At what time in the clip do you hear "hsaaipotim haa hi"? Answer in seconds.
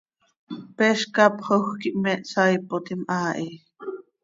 2.29-3.49